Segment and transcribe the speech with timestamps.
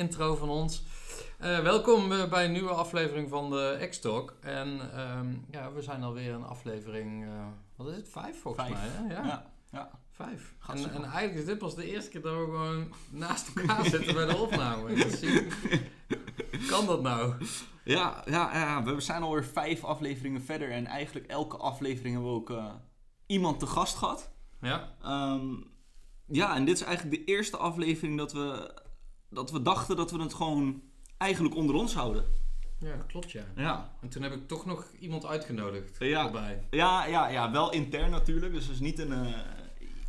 [0.00, 0.82] intro van ons.
[1.40, 4.34] Uh, welkom uh, bij een nieuwe aflevering van de X-Talk.
[4.40, 7.30] En ehm, ja, we zijn alweer een aflevering, uh,
[7.76, 8.78] wat is het, vijf volgens vijf.
[8.78, 9.14] mij hè?
[9.14, 9.26] Ja.
[9.26, 9.52] ja.
[9.72, 9.90] ja.
[10.10, 10.54] Vijf.
[10.68, 14.14] En, en, eigenlijk is dit pas de eerste keer dat we gewoon naast elkaar zitten
[14.14, 14.94] bij de opname.
[16.68, 17.34] kan dat nou?
[17.84, 20.70] Ja, ja, ja, we zijn alweer vijf afleveringen verder.
[20.70, 22.62] En eigenlijk elke aflevering hebben we ook
[23.26, 24.30] iemand te gast gehad.
[24.60, 24.88] Ja.
[25.34, 25.70] Um,
[26.26, 28.74] ja, en dit is eigenlijk de eerste aflevering dat we,
[29.30, 30.82] dat we dachten dat we het gewoon
[31.16, 32.24] eigenlijk onder ons houden.
[32.78, 33.44] Ja, dat klopt ja.
[33.56, 33.90] ja.
[34.00, 36.24] En toen heb ik toch nog iemand uitgenodigd ja.
[36.24, 36.62] erbij.
[36.70, 38.52] Ja, ja, ja, wel intern natuurlijk.
[38.52, 39.38] Dus is niet een, uh,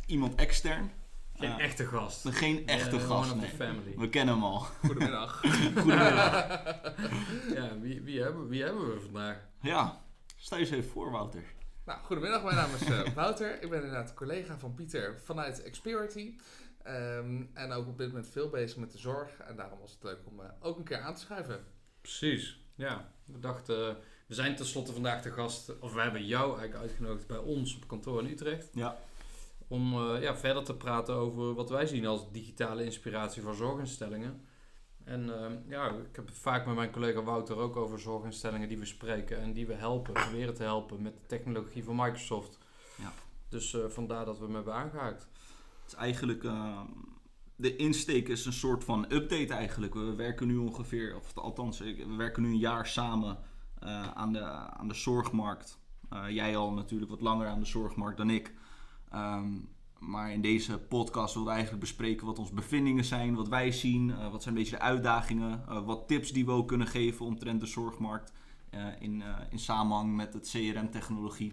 [0.06, 0.90] iemand extern.
[1.34, 2.28] Geen uh, echte gast.
[2.28, 3.34] Geen echte uh, gast.
[3.34, 3.48] Nee.
[3.48, 3.94] family.
[3.96, 4.58] We kennen hem al.
[4.58, 5.40] Goedemiddag.
[5.74, 6.48] Goedemiddag.
[7.56, 9.48] ja, wie, wie, hebben, wie hebben we vandaag?
[9.60, 10.00] Ja,
[10.36, 11.44] stel je eens even voor Wouter.
[11.84, 13.62] Nou, goedemiddag, mijn naam is uh, Wouter.
[13.62, 16.34] Ik ben inderdaad collega van Pieter vanuit Xperity.
[16.86, 19.38] Um, en ook op dit moment veel bezig met de zorg.
[19.38, 21.64] En daarom was het leuk om uh, ook een keer aan te schuiven.
[22.00, 23.12] Precies, ja.
[23.24, 23.94] We dachten, uh,
[24.26, 27.88] we zijn tenslotte vandaag de gast, of we hebben jou eigenlijk uitgenodigd bij ons op
[27.88, 28.68] kantoor in Utrecht.
[28.72, 28.96] Ja.
[29.68, 34.46] Om uh, ja, verder te praten over wat wij zien als digitale inspiratie voor zorginstellingen.
[35.04, 35.30] En
[35.68, 39.40] ja, ik heb het vaak met mijn collega Wouter ook over zorginstellingen die we spreken
[39.40, 42.58] en die we helpen, proberen te helpen met de technologie van Microsoft.
[42.96, 43.12] Ja.
[43.48, 45.28] Dus vandaar dat we hem hebben aangehaakt.
[45.92, 46.80] Is eigenlijk, uh,
[47.56, 49.94] de insteek is een soort van update eigenlijk.
[49.94, 53.38] We werken nu ongeveer, of althans, we werken nu een jaar samen
[53.82, 55.78] uh, aan, de, aan de zorgmarkt.
[56.12, 58.54] Uh, jij al natuurlijk wat langer aan de zorgmarkt dan ik.
[59.14, 63.72] Um, maar in deze podcast willen we eigenlijk bespreken wat onze bevindingen zijn, wat wij
[63.72, 67.60] zien, wat zijn een beetje de uitdagingen, wat tips die we ook kunnen geven omtrent
[67.60, 68.32] de zorgmarkt
[68.98, 71.52] in, in samenhang met het CRM-technologie.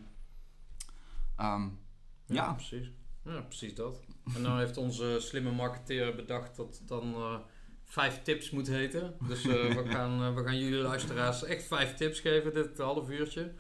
[1.38, 1.80] Um,
[2.26, 2.92] ja, ja, precies.
[3.23, 4.02] Ja, precies dat.
[4.36, 7.36] En dan heeft onze slimme marketeer bedacht dat het dan uh,
[7.84, 9.16] vijf tips moet heten.
[9.28, 13.10] Dus uh, we, gaan, uh, we gaan jullie luisteraars echt vijf tips geven dit half
[13.10, 13.52] uurtje.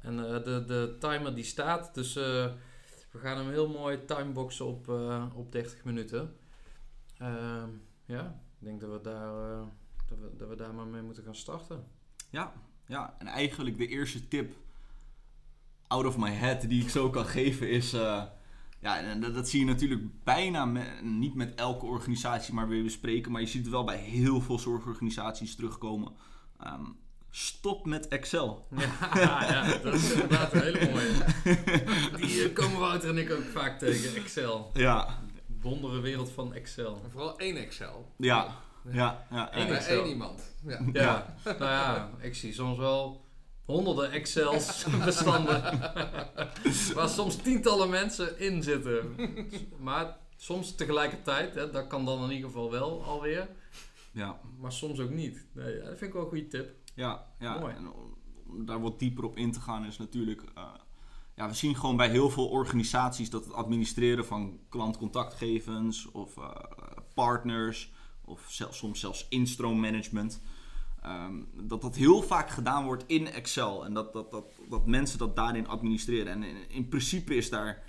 [0.00, 4.88] En de, de timer die staat, dus we gaan hem heel mooi timeboxen op,
[5.34, 6.36] op 30 minuten.
[7.18, 7.68] Ehm,
[8.04, 9.32] ja, ik denk dat we, daar,
[10.08, 11.84] dat, we, dat we daar maar mee moeten gaan starten.
[12.30, 12.52] Ja,
[12.86, 14.54] ja, en eigenlijk de eerste tip
[15.86, 17.94] out of my head die ik zo kan geven is...
[18.80, 22.82] Ja, en dat, dat, zie je natuurlijk bijna met, niet met elke organisatie maar weer
[22.82, 23.32] bespreken.
[23.32, 26.12] Maar je ziet het wel bij heel veel zorgorganisaties terugkomen.
[26.66, 26.96] Um,
[27.30, 28.66] stop met Excel.
[29.14, 32.16] Ja, ja, dat is inderdaad een hele mooie.
[32.16, 34.22] Die uh, komen Wouter en ik ook vaak tegen.
[34.22, 34.70] Excel.
[34.74, 35.18] Ja.
[35.60, 37.00] Wondere wereld van Excel.
[37.04, 38.12] En vooral één Excel.
[38.16, 38.56] Ja.
[38.90, 40.00] Ja, ja, Eén, Excel.
[40.00, 40.42] één iemand.
[40.66, 40.80] Ja.
[40.92, 41.36] Ja.
[41.44, 41.56] ja.
[41.58, 43.24] nou ja, ik zie soms wel
[43.70, 45.62] honderden Excels bestanden.
[46.94, 49.16] waar soms tientallen mensen in zitten.
[49.78, 53.48] Maar soms tegelijkertijd, hè, dat kan dan in ieder geval wel alweer.
[54.12, 54.40] Ja.
[54.58, 55.46] Maar soms ook niet.
[55.52, 56.74] Nee, dat vind ik wel een goede tip.
[56.94, 57.58] Ja, ja.
[57.58, 57.74] Mooi.
[57.74, 60.42] En om daar wat dieper op in te gaan is natuurlijk...
[60.58, 60.64] Uh,
[61.34, 66.50] ja, we zien gewoon bij heel veel organisaties dat het administreren van klantcontactgevens of uh,
[67.14, 67.92] partners...
[68.24, 70.40] of zelfs, soms zelfs instroommanagement...
[71.06, 73.84] Um, dat dat heel vaak gedaan wordt in Excel.
[73.84, 76.32] En dat, dat, dat, dat mensen dat daarin administreren.
[76.32, 77.82] En in, in, principe is daar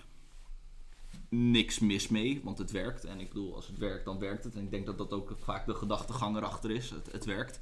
[1.30, 3.06] niks mis mee, want het werkt.
[3.06, 4.56] En ik bedoel, als het werkt, dan werkt het.
[4.56, 6.90] En ik denk dat dat ook vaak de gedachtegang erachter is.
[6.90, 7.60] Het, het werkt.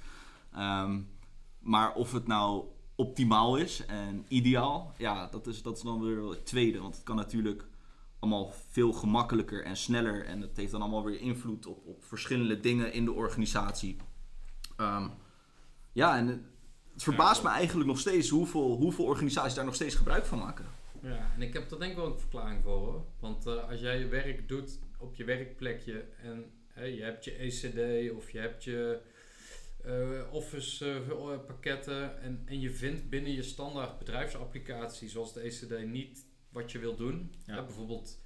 [0.58, 1.10] Um,
[1.60, 2.66] maar of het nou
[2.96, 6.82] optimaal is en ideaal, ja, dat is, dat is dan weer het tweede.
[6.82, 7.68] Want het kan natuurlijk
[8.20, 10.26] allemaal veel gemakkelijker en sneller.
[10.26, 13.98] En het heeft dan allemaal weer invloed op, op verschillende dingen in de organisatie.
[14.78, 15.12] Um,
[15.92, 16.28] ja, en
[16.94, 20.66] het verbaast me eigenlijk nog steeds hoeveel, hoeveel organisaties daar nog steeds gebruik van maken.
[21.02, 23.06] Ja, en ik heb daar denk ik wel een verklaring voor hoor.
[23.20, 27.32] Want uh, als jij je werk doet op je werkplekje en hey, je hebt je
[27.32, 29.00] ECD of je hebt je
[29.86, 35.86] uh, Office uh, pakketten en, en je vindt binnen je standaard bedrijfsapplicatie zoals de ECD
[35.86, 37.34] niet wat je wil doen.
[37.46, 37.56] Ja.
[37.56, 38.20] Ja, bijvoorbeeld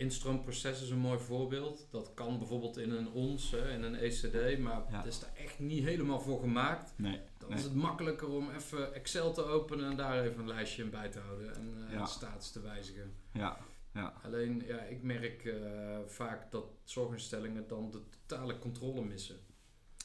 [0.00, 1.86] instroomproces is een mooi voorbeeld.
[1.90, 4.96] Dat kan bijvoorbeeld in een ONS, hè, in een ECD, maar Ja.
[4.96, 6.92] het is daar echt niet helemaal voor gemaakt.
[6.96, 7.20] Nee.
[7.38, 7.58] Dan Nee.
[7.58, 11.08] is het makkelijker om even Excel te openen en daar even een lijstje in bij
[11.08, 12.06] te houden en Ja.
[12.06, 13.14] status te wijzigen.
[13.32, 13.58] Ja,
[13.94, 19.36] ja, Alleen, ja, ik merk eh, vaak dat zorginstellingen dan de totale controle missen.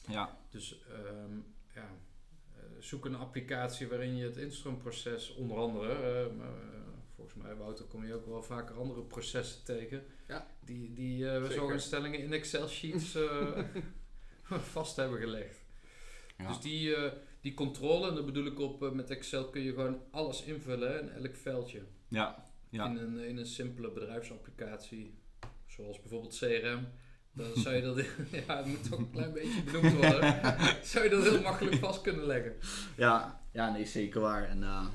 [0.08, 1.36] ja, Dus ehm,
[1.74, 1.88] ja,
[2.54, 6.30] eh, zoek een applicatie waarin je het instroomproces onder andere,
[7.16, 10.46] volgens mij Wouter kom je ook wel vaker andere processen tegen, Ja.
[10.64, 11.52] die, die eh, Zeker.
[11.52, 13.58] zorginstellingen in Excel sheets eh,
[14.74, 15.64] vast hebben gelegd.
[16.38, 16.48] ja.
[16.48, 19.72] Dus die, eh, die controle, en dat bedoel ik op, eh, met Excel kun je
[19.72, 21.82] gewoon alles invullen hè, in elk veldje.
[22.08, 25.18] ja, ja, In, een, in een simpele bedrijfsapplicatie,
[25.66, 26.88] zoals bijvoorbeeld CRM.
[27.32, 27.96] Dan zou je dat,
[28.46, 30.40] ja, het moet toch een klein beetje benoemd worden.
[30.84, 32.56] zou je dat heel makkelijk vast kunnen leggen.
[32.96, 34.48] Ja, ja nee, zeker waar.
[34.48, 34.86] En eh,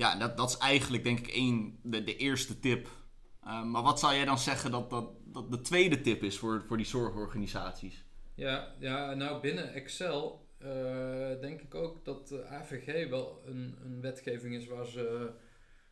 [0.00, 2.88] ja, dat, dat is eigenlijk denk ik één, de, de eerste tip.
[3.44, 6.64] Eh, maar wat zou jij dan zeggen dat, dat, dat de tweede tip is voor,
[6.66, 8.04] voor die zorgorganisaties?
[8.34, 14.00] Ja, ja, nou binnen Excel eh, denk ik ook dat de AVG wel een, een
[14.00, 15.30] wetgeving is waar ze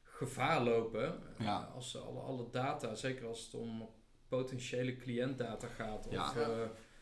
[0.02, 1.22] gevaar lopen.
[1.38, 1.66] Ja.
[1.68, 3.88] Eh, als ze alle, alle data, zeker als het om
[4.28, 6.06] potentiële cliëntdata gaat.
[6.06, 6.32] Of, Ja.
[6.36, 6.48] eh,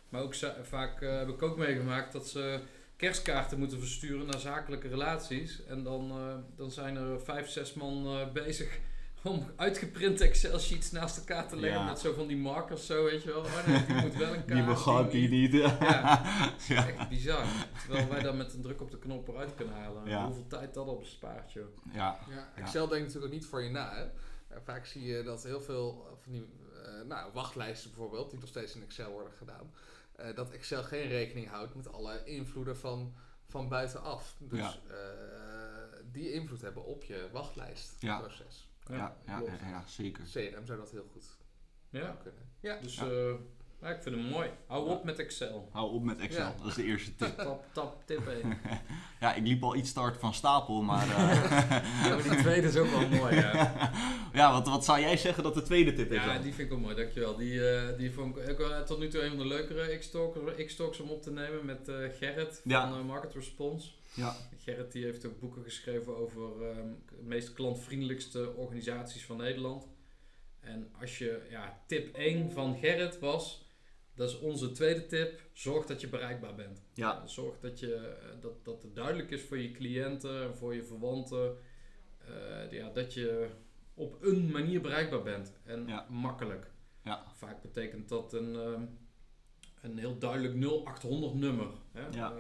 [0.09, 2.61] maar ook vaak heb ik ook meegemaakt dat ze
[2.97, 5.65] kerstkaarten moeten versturen naar zakelijke relaties.
[5.65, 8.79] En dan, eh, dan zijn er vijf, zes man eh, bezig
[9.23, 11.87] om uitgeprinte Excel-sheets naast elkaar te leggen Ja.
[11.87, 13.41] met zo van die markers zo, weet je wel.
[13.41, 14.49] Oh nee, die moet wel een kaart.
[14.59, 15.53] Die begrijpt die niet.
[15.81, 16.23] Ja,
[16.69, 16.87] ja.
[16.89, 17.45] echt bizar.
[17.87, 20.09] Terwijl wij dan met een druk op de knop eruit kunnen halen.
[20.09, 20.25] Ja.
[20.25, 21.65] Hoeveel tijd dat op bespaart, joh.
[21.93, 22.19] ja.
[22.31, 23.95] Ja, Excel denkt natuurlijk ook niet voor je na.
[23.95, 24.03] Hè?
[24.03, 26.47] Eh, vaak zie je dat heel veel van die
[26.85, 29.71] eh, nou, wachtlijsten bijvoorbeeld, die nog steeds in Excel worden gedaan,
[30.17, 33.15] eh, dat Excel geen rekening houdt met alle invloeden van,
[33.47, 34.37] van buitenaf.
[34.39, 34.75] Dus Ja.
[34.91, 38.69] eh, die invloed hebben op je wachtlijstproces.
[38.89, 40.25] Ja, ja, ja, zeker.
[40.25, 41.25] CRM zou dat heel goed
[41.91, 42.51] Ja, kunnen.
[42.61, 43.01] Ja, dus
[43.81, 43.87] Ja.
[43.89, 44.49] eh, ik vind hem mooi.
[44.67, 44.93] Hou Ja.
[44.93, 45.69] op met Excel.
[45.73, 46.55] Hou op met Excel, Ja.
[46.59, 47.37] dat is de eerste tip.
[47.37, 48.59] Tap, tap, tip 1.
[49.21, 51.09] Ja, ik liep al iets hard van stapel, maar...
[51.09, 51.71] eh,
[52.09, 53.91] Ja, maar die tweede is ook wel mooi, ja.
[54.33, 56.43] ja, wat, wat zou jij zeggen dat de tweede tip is Ja, dan?
[56.43, 57.37] die vind ik ook mooi, dankjewel.
[57.37, 59.97] Die, eh, die vond ik ook wel tot nu toe een van de leukere
[60.67, 63.91] X-Talks om op te nemen met eh, Gerrit van eh, Market Response.
[64.15, 69.87] Ja, Gerrit die heeft ook boeken geschreven over ehm, de meest klantvriendelijkste organisaties van Nederland.
[70.61, 73.66] En als je, ja, tip 1 van Gerrit was,
[74.17, 76.83] dat is onze tweede tip, zorg dat je bereikbaar bent.
[76.95, 80.75] ja, Zorg dat, je, eh, dat, dat het duidelijk is voor je cliënten en voor
[80.75, 81.57] je verwanten,
[82.19, 83.49] eh, ja, dat je
[83.95, 86.07] op een manier bereikbaar bent en Ja.
[86.09, 86.71] makkelijk.
[87.05, 87.25] Ja.
[87.35, 88.85] Vaak betekent dat een, ehm,
[89.83, 91.69] een heel duidelijk 0800 nummer.
[91.93, 92.07] Hè?
[92.11, 92.33] Ja.
[92.33, 92.39] Eh,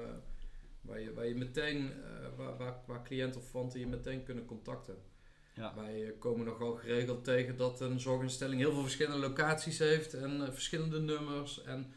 [0.80, 1.92] waar, je, waar je meteen,
[2.36, 4.96] waar, waar, waar cliënten of verwanten je meteen kunnen contacten.
[5.56, 10.14] Ja, Wij eh, komen nogal geregeld tegen dat een zorginstelling heel veel verschillende locaties heeft
[10.14, 11.62] en eh, verschillende nummers.
[11.62, 11.92] En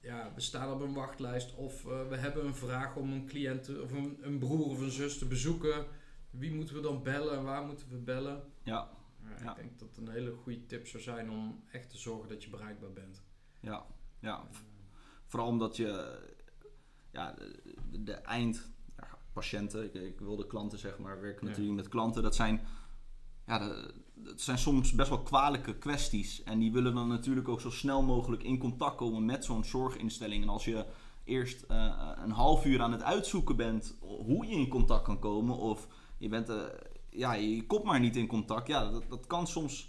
[0.00, 3.62] ja, we staan op een wachtlijst of eh, we hebben een vraag om een cliënt
[3.64, 5.86] te- of een, een broer of een zus te bezoeken.
[6.30, 8.42] Wie moeten we dan bellen en waar moeten we bellen?
[8.62, 8.90] ja,
[9.22, 9.50] Ja, Ja.
[9.50, 12.44] Ik denk dat het een hele goede tip zou zijn om echt te zorgen dat
[12.44, 13.22] je bereikbaar bent.
[13.60, 13.86] ja,
[14.20, 14.48] ja.
[15.26, 16.18] Vooral omdat je
[17.10, 17.32] ja,
[17.90, 18.24] de, de
[19.34, 22.60] eindpatiënten, ik, ik wil de klanten zeg maar, werken natuurlijk met klanten, dat zijn,
[23.46, 23.58] ja,
[24.14, 26.42] dat zijn soms best wel kwalijke kwesties.
[26.42, 30.42] En die willen dan natuurlijk ook zo snel mogelijk in contact komen met zo'n zorginstelling.
[30.42, 30.86] En als je
[31.24, 35.56] eerst eh, een half uur aan het uitzoeken bent hoe je in contact kan komen,
[35.56, 35.86] of
[36.18, 36.56] je bent, eh,
[37.10, 39.88] ja, je komt maar niet in contact, ja, dat, dat kan soms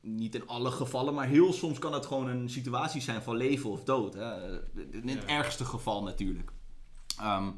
[0.00, 3.70] niet in alle gevallen, maar heel soms kan het gewoon een situatie zijn van leven
[3.70, 4.14] of dood.
[4.14, 4.60] Hè?
[4.92, 5.28] In het Ja.
[5.28, 6.52] ergste geval natuurlijk.
[7.18, 7.50] Ehm,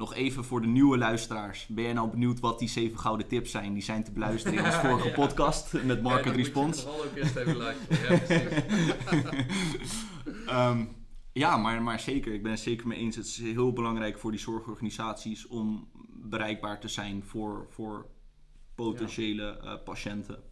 [0.00, 1.66] nog even voor de nieuwe luisteraars.
[1.66, 3.72] Ben jij nou benieuwd wat die zeven gouden tips zijn?
[3.72, 5.14] Die zijn te beluisteren in onze vorige Ja.
[5.14, 6.80] podcast met Market Ja, Response.
[6.80, 8.20] vooral ook eerst even luisteren.
[9.10, 9.30] Ja.
[10.46, 10.84] Ehm,
[11.32, 12.32] ja, maar, maar zeker.
[12.32, 13.16] Ik ben het zeker mee eens.
[13.16, 15.90] Het is heel belangrijk voor die zorgorganisaties om
[16.24, 18.06] bereikbaar te zijn voor, voor
[18.74, 20.42] potentiële eh, patiënten.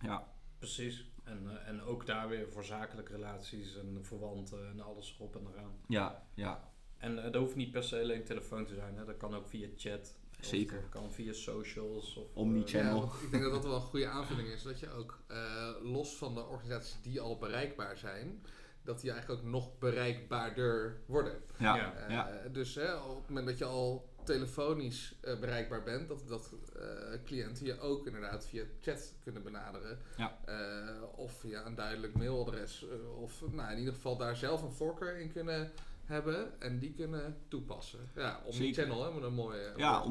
[0.00, 1.10] Ja, precies.
[1.24, 5.46] En, eh, en ook daar weer voor zakelijke relaties en verwanten en alles erop en
[5.52, 5.72] eraan.
[5.88, 6.70] ja, ja.
[6.98, 8.96] En eh, dat hoeft niet per se alleen telefoon te zijn.
[8.96, 9.04] Hè.
[9.04, 10.14] Dat kan ook via chat.
[10.40, 10.82] Zeker.
[10.90, 12.16] kan via socials.
[12.16, 12.94] Of, Omnichannel.
[12.94, 14.62] eh, Ja, want ik denk dat dat wel een goede aanvulling is.
[14.62, 18.42] Dat je ook eh, los van de organisaties die al bereikbaar zijn,
[18.82, 21.40] dat die eigenlijk ook nog bereikbaarder worden.
[21.56, 21.94] Ja, Ja.
[22.08, 22.48] Ja.
[22.52, 26.84] Dus hè, op het moment dat je al telefonisch eh, bereikbaar bent, dat, dat eh,
[27.24, 29.98] cliënten je ook inderdaad via chat kunnen benaderen.
[30.16, 30.38] Ja.
[30.44, 32.84] Eh, of via een duidelijk mailadres.
[33.20, 35.72] of nou, in ieder geval daar zelf een voorkeur in kunnen
[36.08, 38.10] hebben en die kunnen toepassen.
[38.14, 39.72] Ja, omnichannel, hè, met een mooie.
[39.76, 40.02] Ja,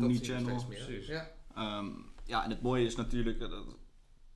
[0.67, 0.85] meer.
[0.85, 1.07] precies.
[1.07, 1.31] Ja.
[1.55, 1.87] Ehm,
[2.25, 3.51] ja, en het mooie is natuurlijk, dat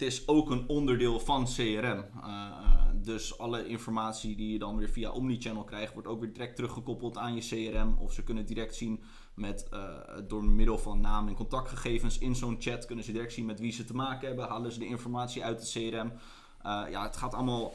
[0.01, 1.83] het is ook een onderdeel van CRM.
[1.83, 6.33] Eh, eh, dus alle informatie die je dan weer via Omnichannel krijgt, wordt ook weer
[6.33, 7.95] direct teruggekoppeld aan je CRM.
[7.99, 9.03] Of ze kunnen direct zien
[9.33, 9.89] met, eh,
[10.27, 13.71] door middel van naam en contactgegevens in zo'n chat, kunnen ze direct zien met wie
[13.71, 14.47] ze te maken hebben.
[14.47, 16.11] Halen ze de informatie uit het CRM.
[16.63, 17.73] Ja, het gaat allemaal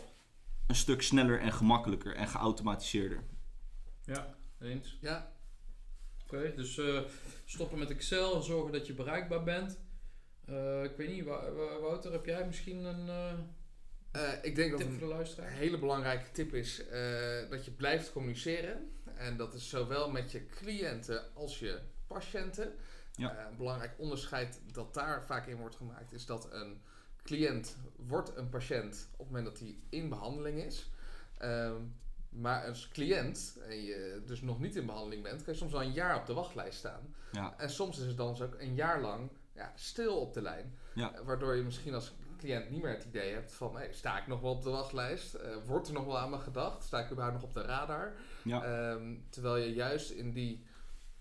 [0.67, 3.25] een stuk sneller en gemakkelijker en geautomatiseerder.
[4.07, 4.99] Ja, eens.
[5.01, 5.33] ja,
[6.25, 7.01] Oké, dus eh,
[7.45, 9.79] stoppen met Excel, zorgen dat je bereikbaar bent.
[10.45, 13.33] Eh, ik weet niet, Wou- Wou- Wouter, heb jij misschien een eh,
[14.11, 15.51] Eh, ik denk dat tip een voor de luisteraar?
[15.51, 18.93] hele belangrijke tip is eh, dat je blijft communiceren.
[19.17, 22.75] En dat is zowel met je cliënten als je patiënten.
[23.13, 23.37] Ja.
[23.37, 26.81] Eh, een belangrijk onderscheid dat daar vaak in wordt gemaakt is dat een
[27.23, 30.91] cliënt wordt een patiënt op het moment dat hij in behandeling is.
[31.39, 31.77] Ehm,
[32.37, 35.83] maar als cliënt, en je dus nog niet in behandeling bent, kan je soms al
[35.83, 37.15] een jaar op de wachtlijst staan.
[37.33, 40.43] Ja, En soms is het dan dus ook een jaar lang ja, stil op de
[40.43, 40.79] lijn.
[40.95, 41.15] Ja.
[41.15, 43.77] Eh, Waardoor je misschien als cliënt niet meer het idee hebt van...
[43.77, 45.35] Hey, sta ik nog wel op de wachtlijst?
[45.35, 46.83] Eh, wordt er nog wel aan me gedacht?
[46.85, 48.13] Sta ik überhaupt nog op de radar?
[48.45, 50.65] ja, Ehm, terwijl je juist in die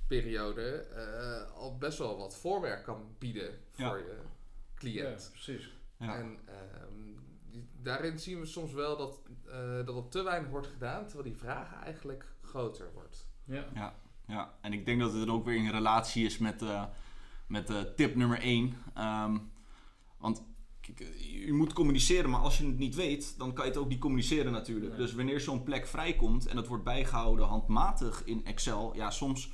[0.08, 4.06] periode eh, al best wel wat voorwerk kan bieden voor Ja.
[4.06, 4.30] je Ja,
[4.76, 5.30] cliënt.
[5.32, 5.78] precies.
[6.00, 6.16] ja.
[6.18, 7.25] En ehm,
[7.82, 11.06] daarin zien we soms wel dat, eh, dat er te weinig wordt gedaan...
[11.06, 13.28] terwijl die vraag eigenlijk groter wordt.
[13.44, 13.96] Ja.
[14.28, 16.84] Ja, en ik denk dat het ook weer in relatie is met, eh,
[17.48, 18.74] met eh, tip nummer 1.
[20.18, 20.44] want
[20.82, 23.80] kijk, eh, je moet communiceren, maar als je het niet weet, dan kan je het
[23.80, 24.98] ook niet communiceren natuurlijk.
[24.98, 29.52] Dus wanneer zo'n plek vrijkomt en dat wordt bijgehouden handmatig in Excel, ja, soms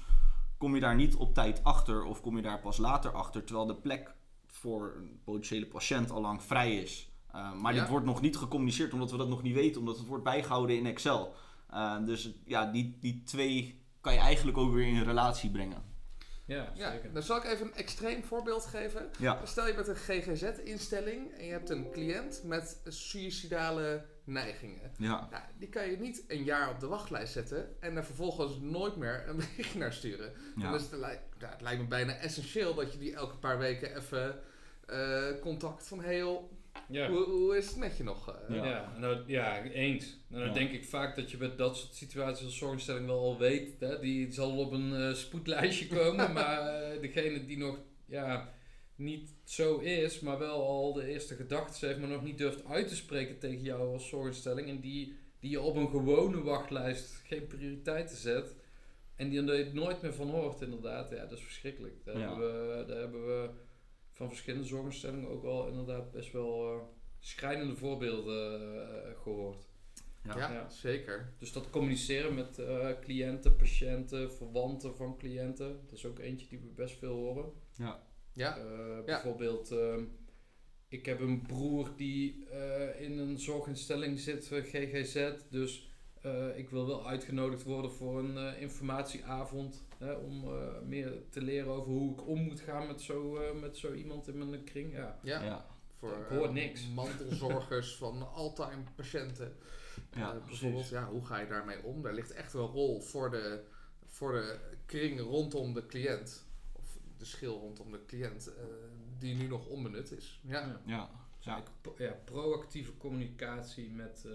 [0.57, 3.67] kom je daar niet op tijd achter of kom je daar pas later achter, terwijl
[3.67, 4.15] de plek
[4.47, 7.10] voor een potentiële patiënt al lang vrij is.
[7.35, 7.79] Uh, maar Ja.
[7.79, 10.75] dit wordt nog niet gecommuniceerd omdat we dat nog niet weten, omdat het wordt bijgehouden
[10.77, 11.35] in Excel.
[11.73, 15.89] Uh, dus ja, die, die twee kan je eigenlijk ook weer in relatie brengen.
[16.45, 17.13] Ja, Ja, zeker.
[17.13, 19.09] dan zal ik even een extreem voorbeeld geven.
[19.19, 24.91] Ja, Stel je bent een GGZ-instelling en je hebt een cliënt met suïcidale neigingen.
[24.97, 28.59] ja, Nou, die kan je niet een jaar op de wachtlijst zetten en er vervolgens
[28.59, 30.33] nooit meer een berichtje naar sturen.
[30.55, 33.37] Dan ja, is het, li- ja, het lijkt me bijna essentieel dat je die elke
[33.37, 34.39] paar weken even
[34.85, 36.51] eh, contact van joh,
[36.89, 37.09] Ja.
[37.09, 38.29] hoe, hoe is het met je nog?
[38.29, 38.55] eh?
[38.55, 38.65] Ja.
[38.65, 40.17] Ja, nou, ja eens.
[40.27, 40.59] Nou, dan Ja.
[40.59, 43.79] denk ik vaak dat je met dat soort situaties als zorginstelling wel al weet.
[43.79, 43.99] Hè?
[43.99, 48.53] Die zal op een eh, spoedlijstje komen, maar eh, degene die nog ja,
[48.95, 52.87] niet zo is, maar wel al de eerste gedachten heeft, maar nog niet durft uit
[52.87, 54.67] te spreken tegen jou als zorginstelling.
[54.69, 58.55] En die, die je op een gewone wachtlijst geen prioriteiten zet.
[59.15, 61.09] En die er nooit meer van hoort, inderdaad.
[61.09, 61.93] Ja, dat is verschrikkelijk.
[62.05, 62.29] Daar, Ja.
[62.29, 63.49] hebben, we, daar hebben we
[64.21, 66.81] van verschillende zorginstellingen ook wel inderdaad best wel eh,
[67.19, 68.61] schrijnende voorbeelden
[69.05, 69.67] eh, gehoord.
[70.23, 70.69] ja, Ja, Ja.
[70.69, 71.33] zeker.
[71.37, 76.59] Dus dat communiceren met eh, cliënten, patiënten, verwanten van cliënten, dat is ook eentje die
[76.59, 77.51] we best veel horen.
[77.75, 80.03] ja, Ja, Eh, bijvoorbeeld, ehm,
[80.87, 85.90] ik heb een broer die eh, in een zorginstelling zit, eh, GGZ, dus
[86.21, 89.83] eh, ik wil wel uitgenodigd worden voor een eh, informatieavond.
[89.97, 93.59] Hè, om eh, meer te leren over hoe ik om moet gaan met zo, eh,
[93.59, 94.93] met zo iemand in mijn kring.
[94.93, 95.43] Ja, ja.
[95.43, 95.65] ja,
[95.99, 96.87] Voor Ik hoor niks.
[96.87, 99.55] mantelzorgers van all-time patiënten.
[100.15, 100.47] Ja, precies.
[100.59, 102.01] bijvoorbeeld, ja, hoe ga je daarmee om?
[102.01, 103.63] Daar ligt echt wel een rol voor de,
[104.05, 106.45] voor de kring rondom de cliënt.
[106.73, 108.63] Of de schil rondom de cliënt, eh,
[109.19, 110.39] die nu nog onbenut is.
[110.43, 111.09] Ja, Ja.
[111.39, 111.63] ja,
[111.97, 114.31] ja, proactieve communicatie met, eh,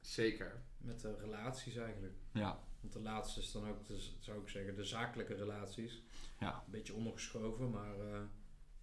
[0.00, 0.62] zeker.
[0.78, 2.14] Met de relaties eigenlijk.
[2.32, 6.02] ja, Want de laatste is dan ook, de, zou ik zeggen, de zakelijke relaties.
[6.40, 8.20] ja, Een beetje ondergeschoven, maar eh,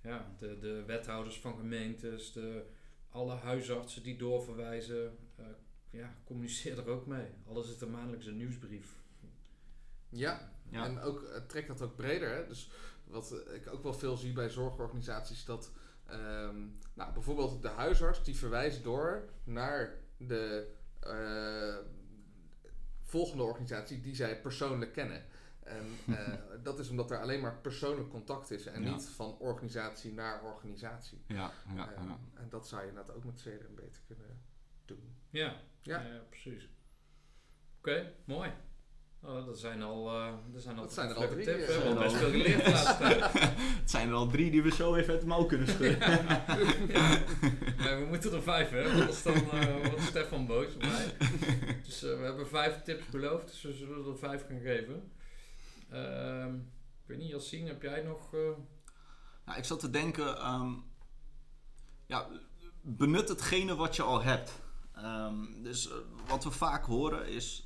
[0.02, 2.66] ja, de, de wethouders van gemeentes, de,
[3.10, 5.46] alle huisartsen die doorverwijzen, eh,
[5.90, 7.28] ja, communiceer er ook mee.
[7.48, 9.04] Alles is er maandelijks een nieuwsbrief.
[10.10, 10.86] Ja, Ja.
[10.86, 12.30] en ook, trek dat ook breder.
[12.36, 12.48] Hè?
[12.48, 12.70] Dus
[13.04, 15.72] wat ik ook wel veel zie bij zorgorganisaties, dat
[16.06, 20.74] ehm, nou, bijvoorbeeld de huisarts die verwijst door naar de
[23.04, 25.24] volgende organisatie die zij persoonlijk kennen.
[25.64, 25.86] En
[26.18, 26.34] eh,
[26.64, 28.92] dat is omdat er alleen maar persoonlijk contact is en Ja.
[28.92, 31.24] niet van organisatie naar organisatie.
[31.28, 32.20] ja, ja, Ehm, ja.
[32.34, 34.42] En dat zou je inderdaad ook met CRM beter kunnen
[34.86, 35.16] doen.
[35.30, 36.02] Ja, Ja.
[36.02, 36.20] ja.
[36.30, 36.70] precies.
[37.78, 38.52] Oké, mooi.
[39.28, 41.62] Oh, dat zijn al, eh dat zijn al Dat zijn er al drie, tips.
[41.62, 41.68] eh.
[41.68, 43.32] We hebben al Zijn best al- veel geleerd de laatste tijd.
[43.82, 46.00] Het zijn er al drie die we zo even uit de mouw kunnen schudden.
[47.78, 51.16] Nee, we moeten er vijf hebben, anders dan eh, wordt Stefan boos op mij.
[51.84, 55.12] Dus eh, we hebben vijf tips beloofd, dus we zullen er vijf gaan geven.
[55.90, 58.34] Ehm, ik weet niet, Yassine, heb jij nog...
[58.34, 58.40] eh,
[59.46, 60.74] Nou, ik zat te denken, ehm,
[62.06, 62.28] ja,
[62.82, 64.52] benut hetgene wat je al hebt.
[64.96, 65.90] Ehm, dus
[66.28, 67.65] wat we vaak horen is,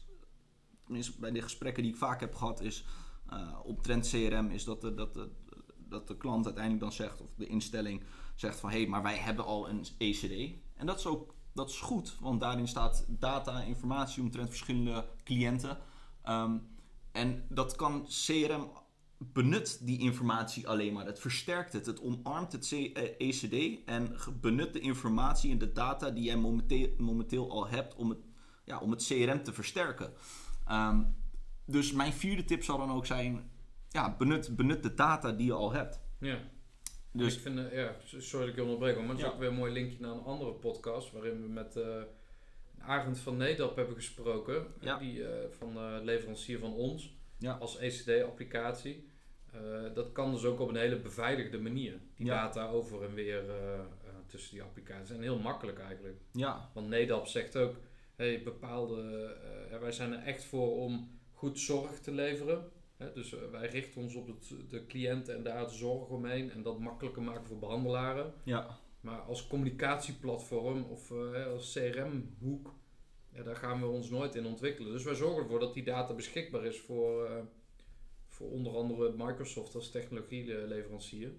[0.89, 2.85] tenminste bij de gesprekken die ik vaak heb gehad, is
[3.33, 5.29] uh, omtrent CRM, is dat de, dat, de,
[5.77, 8.03] dat de klant uiteindelijk dan zegt, of de instelling
[8.35, 10.53] zegt van hé, hey, maar wij hebben al een ECD.
[10.75, 15.77] En dat is ook dat is goed, want daarin staat data, informatie omtrent verschillende cliënten.
[16.23, 16.57] Ehm,
[17.11, 18.69] en dat kan CRM
[19.17, 21.05] benut die informatie alleen maar.
[21.05, 21.85] Het versterkt het.
[21.85, 26.37] Het omarmt het C- eh, ECD en benut de informatie en de data die jij
[26.37, 28.19] momenteel, momenteel al hebt om het,
[28.65, 30.13] ja, om het CRM te versterken.
[30.69, 31.01] Ehm,
[31.65, 33.51] dus mijn vierde tip zal dan ook zijn:
[33.89, 35.99] ja, benut, benut de data die je al hebt.
[36.19, 36.37] ja.
[37.11, 39.29] Dus Ik vind, eh, ja, sorry dat ik je onderbreek, maar het is Ja.
[39.29, 42.01] ook weer een mooi linkje naar een andere podcast waarin we met eh
[42.79, 44.97] Arend van Nedap hebben gesproken, Ja.
[44.97, 47.53] die, eh, van leverancier van ons, Ja.
[47.53, 49.07] als ECD-applicatie.
[49.53, 51.99] eh, dat kan dus ook op een hele beveiligde manier.
[52.15, 53.79] Die data over en weer eh, eh,
[54.27, 55.15] tussen die applicaties.
[55.15, 56.17] En heel makkelijk eigenlijk.
[56.31, 57.75] Ja, Want NEDAP zegt ook,
[58.19, 59.25] hey, bepaalde,
[59.71, 62.71] eh, wij zijn er echt voor om goed zorg te leveren.
[62.97, 66.51] Hè, dus eh, wij richten ons op het, de cliënt en daar de zorg omheen
[66.51, 68.33] en dat makkelijker maken voor behandelaren.
[68.43, 72.73] ja, Maar als communicatieplatform of eh, als CRM-hoek,
[73.33, 74.91] ja, daar gaan we ons nooit in ontwikkelen.
[74.91, 77.29] Dus wij zorgen ervoor dat die data beschikbaar is voor,
[78.27, 81.31] voor onder andere Microsoft als technologieleverancier.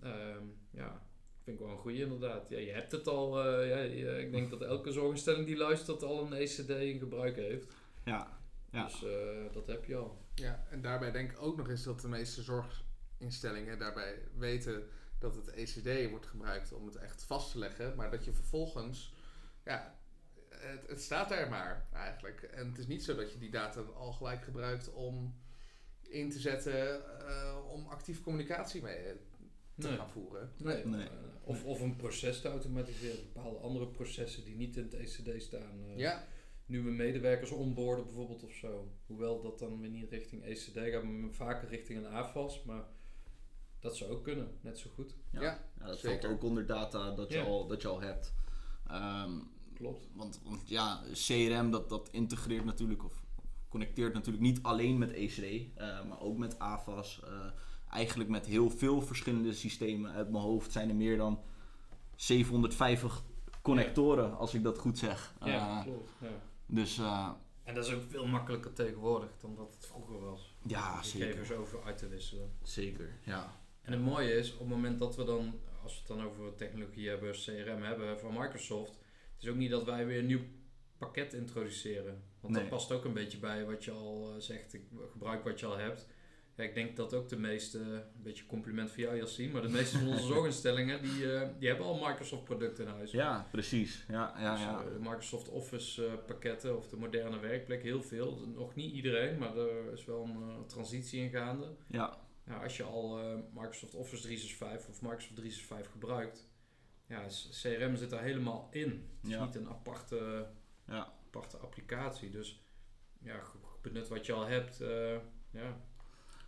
[0.00, 1.06] Ehm ja,
[1.46, 2.48] vind ik wel een goede inderdaad.
[2.48, 6.02] Ja, je hebt het al, eh, ja, je- ik denk dat elke zorginstelling die luistert
[6.02, 7.74] al een ECD in gebruik heeft.
[8.04, 8.38] ja,
[8.70, 8.84] ja.
[8.84, 10.18] Dus eh, dat heb je al.
[10.34, 14.88] Ja, en daarbij denk ik ook nog eens dat de meeste zorginstellingen daarbij weten
[15.18, 19.14] dat het ECD wordt gebruikt om het echt vast te leggen, maar dat je vervolgens,
[19.64, 19.94] ja,
[20.50, 22.42] het, het staat er maar eigenlijk.
[22.42, 25.34] En het is niet zo dat je die data al gelijk gebruikt om
[26.02, 28.96] in te zetten eh, om actief communicatie mee
[29.78, 29.96] te Nee.
[29.96, 30.52] gaan voeren.
[30.56, 30.84] Nee.
[30.86, 31.02] Nee.
[31.06, 31.10] eh,
[31.44, 33.18] Of, of een proces te automatiseren.
[33.32, 35.80] Bepaalde andere processen die niet in het ECD staan.
[35.86, 36.26] eh, Ja,
[36.66, 38.88] nieuwe medewerkers onboorden bijvoorbeeld of zo.
[39.06, 42.62] Hoewel dat dan weer niet richting ECD gaat, maar vaker richting een AFAS.
[42.64, 42.84] Maar
[43.80, 45.14] dat zou ook kunnen, net zo goed.
[45.30, 46.20] Ja, Ja, ja, dat zeker.
[46.20, 47.44] valt ook onder data dat je, Ja.
[47.44, 48.34] al, dat je al hebt.
[48.86, 49.32] Ehm,
[49.74, 50.08] Klopt.
[50.14, 53.24] want, want ja, CRM dat, dat integreert natuurlijk of
[53.68, 55.42] connecteert natuurlijk niet alleen met ECD,
[55.74, 57.22] eh, maar ook met AFAS.
[57.90, 60.12] Eigenlijk met heel veel verschillende systemen.
[60.12, 61.40] Uit mijn hoofd zijn er meer dan
[62.16, 63.22] 750
[63.62, 65.34] connectoren, als ik dat goed zeg.
[65.44, 66.10] Ja, Eh, klopt.
[66.20, 66.28] Ja.
[66.66, 67.30] dus eh,
[67.64, 70.54] En dat is ook veel makkelijker tegenwoordig dan dat het vroeger was.
[70.66, 71.26] ja, Om zeker.
[71.26, 72.52] gegevens over uit te wisselen.
[72.62, 73.60] Zeker, ja.
[73.82, 76.54] En het mooie is, op het moment dat we dan, als we het dan over
[76.54, 78.90] technologie hebben, CRM hebben van Microsoft,
[79.34, 80.44] het is ook niet dat wij weer een nieuw
[80.98, 82.22] pakket introduceren.
[82.40, 82.62] Want Nee.
[82.62, 85.66] dat past ook een beetje bij wat je al eh, zegt, ik gebruik wat je
[85.66, 86.06] al hebt.
[86.56, 89.68] Ja, ik denk dat ook de meeste, een beetje compliment voor jou Yassine, maar de
[89.68, 93.10] meeste van onze zorginstellingen, die, eh, die hebben al Microsoft producten in huis.
[93.10, 94.04] Ja, precies.
[94.08, 94.78] Ja, ja, Dus, ja.
[94.84, 98.46] eh, de Microsoft Office eh, pakketten of de moderne werkplek, heel veel.
[98.54, 101.76] Nog niet iedereen, maar er is wel een transitie in gaande.
[101.88, 102.24] ja.
[102.48, 103.18] Ja, als je al
[103.54, 106.48] Microsoft Office 365 of Microsoft 365 gebruikt,
[107.06, 107.26] ja,
[107.62, 108.88] CRM zit daar helemaal in.
[108.90, 109.44] Het is Ja.
[109.44, 110.46] niet een aparte,
[110.86, 111.12] Ja.
[111.26, 112.30] aparte applicatie.
[112.30, 112.64] Dus
[113.22, 113.40] ja,
[113.82, 114.76] benut wat je al hebt.
[115.50, 115.80] ja.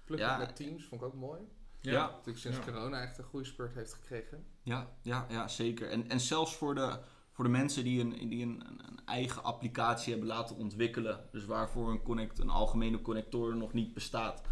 [0.09, 0.39] Plug Ja.
[0.39, 1.41] met Teams vond ik ook mooi.
[1.81, 2.07] Ja.
[2.07, 2.65] Natuurlijk sinds Ja.
[2.65, 4.45] corona echt een goede spurt heeft gekregen.
[4.63, 5.91] Ja, ja, ja zeker.
[5.91, 6.99] En, en zelfs voor de,
[7.33, 11.91] voor de mensen die, een, die een, een, eigen applicatie hebben laten ontwikkelen, dus waarvoor
[11.91, 14.43] een, connect, een algemene connector nog niet bestaat,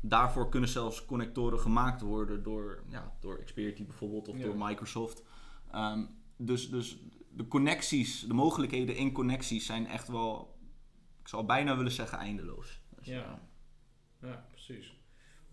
[0.00, 4.44] daarvoor kunnen zelfs connectoren gemaakt worden door, ja, door Xperity bijvoorbeeld of Ja.
[4.44, 5.22] door Microsoft.
[5.70, 6.04] Ehm,
[6.36, 6.98] dus, dus
[7.30, 10.58] de connecties, de mogelijkheden in connecties zijn echt wel,
[11.20, 12.80] ik zou bijna willen zeggen, eindeloos.
[12.96, 13.40] Dus, Ja.
[14.20, 14.95] ja, precies.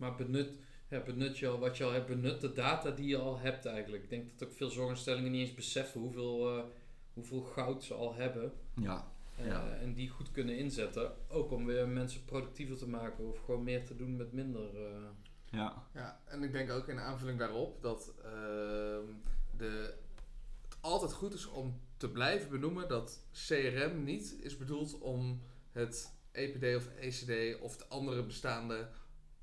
[0.04, 0.50] Maar benut,
[0.88, 3.66] ja, benut je al wat je al hebt, benut de data die je al hebt
[3.66, 4.02] eigenlijk.
[4.02, 6.64] Ik denk dat ook veel zorginstellingen niet eens beseffen hoeveel, eh,
[7.14, 8.52] hoeveel goud ze al hebben.
[8.74, 9.70] ja, Eh, Ja.
[9.70, 11.12] En die goed kunnen inzetten.
[11.28, 14.76] Ook om weer mensen productiever te maken of gewoon meer te doen met minder.
[14.86, 15.02] eh.
[15.50, 19.04] ja, Ja, en ik denk ook in aanvulling daarop dat ehm,
[19.56, 19.94] de,
[20.62, 25.40] het altijd goed is om te blijven benoemen dat CRM niet is bedoeld om
[25.72, 28.88] het EPD of ECD of de andere bestaande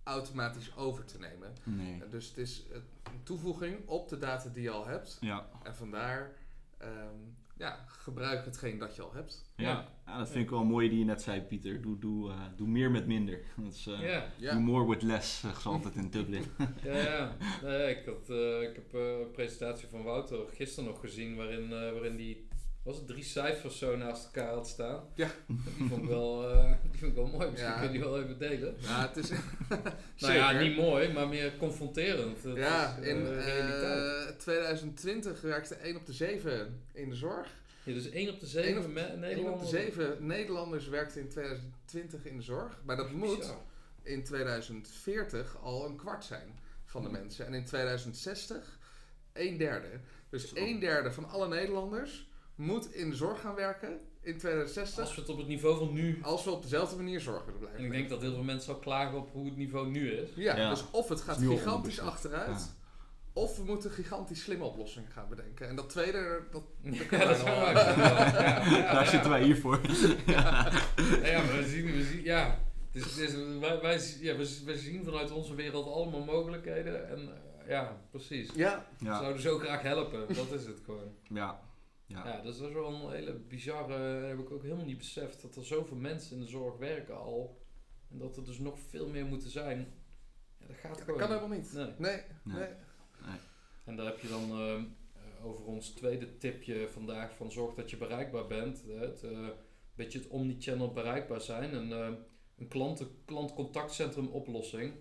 [0.04, 1.54] automatisch over te nemen.
[1.64, 2.02] nee.
[2.10, 5.18] Dus het is een toevoeging op de data die je al hebt.
[5.22, 6.32] Ja, En vandaar
[6.78, 7.16] ehm,
[7.58, 9.54] ja, gebruik hetgeen dat je al hebt.
[9.56, 9.70] ja.
[9.70, 9.88] Ja.
[10.06, 11.82] ja, dat vind ik wel mooi die je net zei, Pieter.
[11.82, 13.40] Doe, doe, eh, doe meer met minder.
[13.64, 14.22] Dat is, eh,
[14.54, 16.44] Do more with less, ze altijd in Dublin.
[16.84, 17.36] ja, ja.
[17.64, 21.64] Nee, ik, had, eh, ik heb eh, een presentatie van Wouter gisteren nog gezien waarin,
[21.64, 22.48] eh, waarin die
[22.84, 25.04] was het drie cijfers zo naast elkaar had staan.
[25.16, 25.30] Ja.
[25.48, 27.50] Die vond ik wel, eh, die vond ik wel mooi.
[27.50, 27.78] Misschien Ja.
[27.80, 28.76] kun je die wel even delen.
[28.80, 29.30] ja het is
[30.20, 32.38] Nou ja, niet mooi, maar meer confronterend.
[32.56, 34.28] Ja, is, eh, in realiteit.
[34.30, 37.48] eh, 2020 werkte 1 op de 7 in de zorg.
[37.84, 39.70] Ja, dus 1 op de één 7 op- me- 1 op de Nederlanders.
[39.70, 42.80] 7 Nederlanders werkte in 2020 in de zorg.
[42.86, 43.58] Maar dat moet Bizar.
[44.04, 47.18] in 2040 al een kwart zijn van de Hmm.
[47.18, 47.46] mensen.
[47.46, 48.78] En in 2060
[49.34, 49.88] een derde.
[50.30, 52.30] Dus een derde van alle Nederlanders
[52.62, 55.00] moet in de zorg gaan werken in 2060.
[55.04, 56.20] Als we het op het niveau van nu...
[56.22, 57.80] Als we op dezelfde manier zorg willen blijven.
[57.80, 60.30] En ik denk dat heel veel mensen al klagen op hoe het niveau nu is.
[60.36, 60.70] Ja, Ja.
[60.70, 62.60] dus of het gaat gigantisch achteruit.
[62.60, 62.80] Ja.
[63.34, 65.68] Of we moeten gigantisch slimme oplossingen gaan bedenken.
[65.70, 67.60] En dat tweede, dat, dat Ja, dat wel.
[67.68, 67.74] we
[68.94, 69.80] Daar zitten wij hier voor.
[70.26, 70.72] Ja,
[71.24, 72.60] ja, maar we zien, we zien, ja.
[72.92, 73.16] Dus,
[73.60, 77.10] wij, ja, we, we zien vanuit onze wereld allemaal mogelijkheden.
[77.10, 78.50] En eh, ja, precies.
[78.56, 80.28] Ja, We Ja, zouden zo graag helpen.
[80.36, 81.14] Dat is het gewoon.
[81.30, 81.60] ja,
[82.12, 82.28] ja.
[82.28, 83.94] Ja, dat is wel een hele bizarre...
[84.28, 85.42] heb ik ook helemaal niet beseft.
[85.42, 87.62] Dat er zoveel mensen in de zorg werken al.
[88.12, 89.94] En dat er dus nog veel meer moeten zijn.
[90.58, 91.74] Ja, dat gaat Dat gewoon kan helemaal niet.
[91.74, 91.94] Nee.
[91.98, 92.68] Nee, Nee.
[93.26, 93.40] nee.
[93.84, 94.84] En daar heb je dan eh,
[95.46, 98.84] over ons tweede tipje vandaag van zorg dat je bereikbaar bent.
[98.88, 99.48] hè, Het, eh,
[99.96, 101.72] beetje het omnichannel bereikbaar zijn.
[101.72, 102.10] En, eh,
[102.58, 104.94] een klanten, klantcontactcentrum oplossing.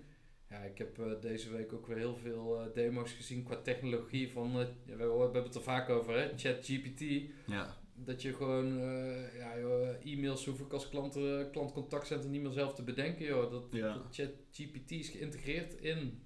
[0.50, 4.30] Ja, ik heb eh, deze week ook weer heel veel eh, demo's gezien qua technologie
[4.32, 7.00] van, eh, we, we hebben het er vaak over, hè, ChatGPT.
[7.46, 11.18] Ja, Dat je gewoon, eh, ja, joh, e-mails hoef ik als klant,
[11.52, 13.50] klantcontactcentrum niet meer zelf te bedenken, joh.
[13.50, 13.94] Dat, Ja.
[13.94, 16.22] dat ChatGPT is geïntegreerd in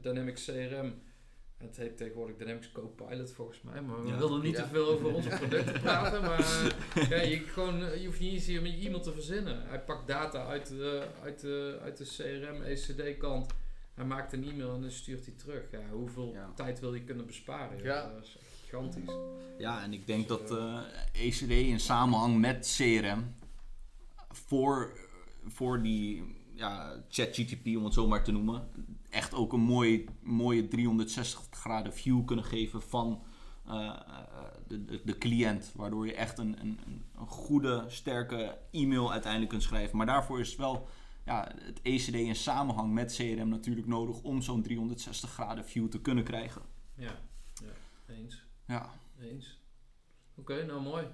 [0.00, 1.02] Dynamics CRM.
[1.56, 4.16] Het heet tegenwoordig Dynamics Copilot volgens mij, maar we Ja.
[4.18, 4.62] wilden niet Ja.
[4.62, 6.20] te veel over onze producten praten.
[6.22, 6.76] Maar
[7.08, 9.66] ja, je, gewoon, je hoeft niet eens hier met je e-mail te verzinnen.
[9.68, 13.52] Hij pakt data uit de, uit de, uit de CRM, ECD kant.
[13.94, 15.70] Hij maakt een e-mail en dan stuurt hij terug.
[15.70, 16.50] Ja, hoeveel Ja.
[16.54, 17.82] tijd wil je kunnen besparen?
[17.82, 18.12] Ja.
[18.12, 19.14] Dat is echt gigantisch.
[19.58, 20.78] ja en ik denk dat eh,
[21.12, 23.34] ECD in samenhang met CRM
[24.30, 24.98] voor,
[25.46, 28.68] voor die ja, ChatGTP, om het zo maar te noemen,
[29.10, 33.22] echt ook een mooie, mooie 360 graden view kunnen geven van
[33.66, 34.18] eh, eh,
[34.68, 35.72] de, de, de cliënt.
[35.74, 36.80] Waardoor je echt een, een,
[37.18, 39.96] een goede, sterke e-mail uiteindelijk kunt schrijven.
[39.96, 40.88] Maar daarvoor is wel
[41.24, 46.00] ja, het ECD in samenhang met CRM natuurlijk nodig om zo'n 360 graden view te
[46.00, 46.62] kunnen krijgen.
[46.96, 47.20] Ja,
[47.54, 48.42] ja eens.
[48.66, 49.58] Ja, Eens.
[50.34, 51.06] Oké, nou mooi.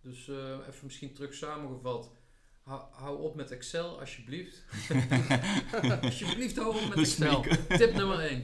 [0.00, 2.10] Dus eh, even misschien terug samengevat.
[2.62, 4.64] Hou, hou op met Excel, alsjeblieft.
[6.02, 7.40] alsjeblieft, hou op met Excel.
[7.78, 8.42] Tip nummer 1.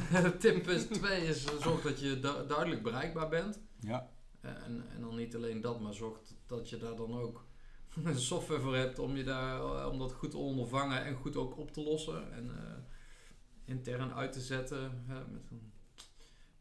[0.38, 3.60] Tip 2 is eh, zorg dat je du- duidelijk bereikbaar bent.
[3.80, 7.46] ja, Eh, En, en dan niet alleen dat, maar zorg dat je daar dan ook
[8.14, 11.56] software voor hebt om, je daar, eh, om dat goed te ondervangen en goed ook
[11.58, 12.32] op te lossen.
[12.32, 12.78] En eh,
[13.64, 15.72] intern uit te zetten hè, met, een,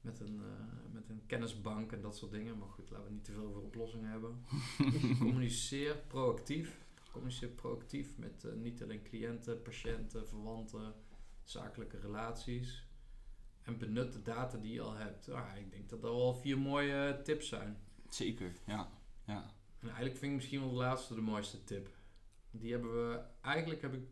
[0.02, 2.58] met, een, eh, met een kennisbank en dat soort dingen.
[2.58, 4.46] Maar goed, laten we niet te veel over oplossingen hebben.
[5.20, 6.80] Communiceer proactief.
[7.12, 10.94] Communiceer proactief met niet alleen cliënten, patiënten, verwanten,
[11.44, 12.90] zakelijke relaties.
[13.62, 15.30] En benut de data die je al hebt.
[15.30, 17.78] Ah, ik denk dat dat wel vier mooie tips zijn.
[18.10, 18.52] zeker.
[18.66, 18.90] Ja,
[19.26, 19.61] ja.
[19.82, 21.90] En eigenlijk vind ik misschien wel de laatste de mooiste tip.
[22.52, 24.04] Die hebben we, eigenlijk heb ik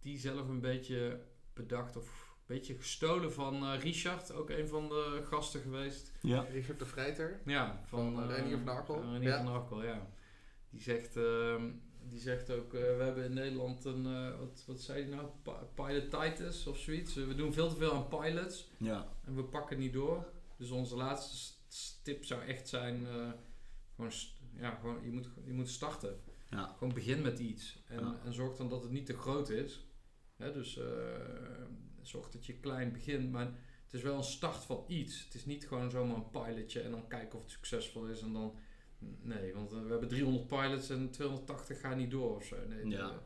[0.00, 1.20] die zelf een beetje
[1.52, 2.04] bedacht of
[2.38, 6.12] een beetje gestolen van eh, Richard, ook een van de gasten geweest.
[6.20, 6.40] ja.
[6.40, 7.40] Richard de Vrijter.
[7.44, 8.94] Ja, van, Van, eh, eh, Renier van Arkel.
[8.94, 9.42] van Renier Ja.
[9.44, 10.10] van Arkel, ja.
[10.70, 11.70] Die zegt, ehm,
[12.08, 15.28] die zegt ook, eh, we hebben in Nederland een, eh, wat, wat zei hij nou,
[15.42, 17.14] Pi- pilotitis of zoiets.
[17.14, 18.70] we doen veel te veel aan pilots.
[18.78, 19.08] ja.
[19.24, 20.26] En we pakken niet door.
[20.56, 21.54] Dus onze laatste
[22.02, 23.30] tip zou echt zijn: eh,
[23.94, 26.20] gewoon, st- ja, gewoon, je, moet, je moet starten.
[26.50, 26.74] Ja.
[26.78, 27.82] Gewoon begin met iets.
[27.86, 28.20] En, Ja.
[28.24, 29.86] en zorg dan dat het niet te groot is.
[30.36, 30.86] Hè, dus eh,
[32.02, 33.30] zorg dat je klein begint.
[33.30, 33.46] Maar
[33.84, 35.24] het is wel een start van iets.
[35.24, 38.20] Het is niet gewoon zomaar een pilotje en dan kijken of het succesvol is.
[38.20, 38.58] En dan.
[39.22, 42.56] Nee, want eh, we hebben 300 pilots en 280 gaan niet door of zo.
[42.68, 43.20] Nee, Ja.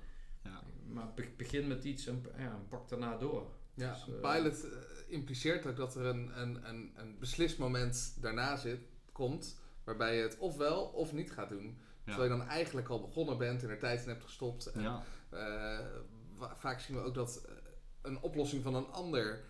[0.45, 0.63] Ja.
[0.87, 3.51] Maar be- begin met iets en, ja, en pak daarna door.
[3.75, 4.67] Ja, Dus, een eh, pilot
[5.09, 8.81] impliceert ook dat er een, een, een, een beslismoment daarna zit,
[9.13, 9.60] komt,
[9.91, 11.79] waarbij je het ofwel of niet gaat doen.
[12.05, 14.67] Terwijl je dan eigenlijk al begonnen bent en er tijd in hebt gestopt.
[14.67, 15.03] En, Ja.
[15.31, 15.87] eh,
[16.59, 17.55] vaak zien we ook dat eh,
[18.03, 19.41] een oplossing van een ander,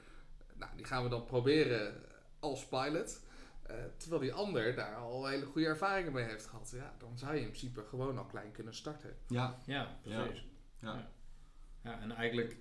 [0.54, 1.94] nou, die gaan we dan proberen
[2.40, 3.20] als pilot.
[3.62, 6.70] Eh, terwijl die ander daar al hele goede ervaringen mee heeft gehad.
[6.76, 9.16] Ja, dan zou je in principe gewoon al klein kunnen starten.
[9.26, 9.58] Ja.
[9.64, 10.44] Ja, precies.
[10.78, 11.10] Ja.
[11.82, 12.56] Ja, en eigenlijk,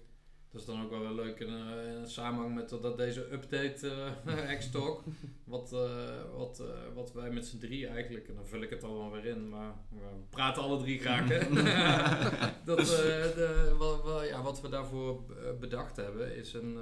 [0.52, 3.32] dat is dan ook wel weer leuk in, eh, in samenhang met dat, dat deze
[3.34, 5.04] update eh X-Talk,
[5.44, 9.12] wat, eh, wat, wat wij met z'n drie eigenlijk, en dan vul ik het allemaal
[9.12, 11.40] weer in, maar we praten alle drie graag hè.
[12.66, 15.24] dat, de, wat, wat- ja, wat we daarvoor
[15.60, 16.78] bedacht hebben is een,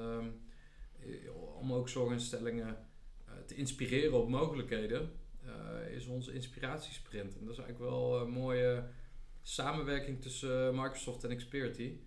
[1.59, 2.77] om ook zorginstellingen
[3.45, 5.11] te inspireren op mogelijkheden,
[5.91, 7.37] is onze inspiratiesprint.
[7.37, 8.83] En dat is eigenlijk wel een mooie
[9.41, 11.97] samenwerking tussen Microsoft en Xperity.